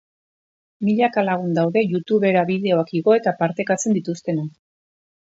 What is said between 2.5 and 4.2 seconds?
bideoak igo eta partekatzen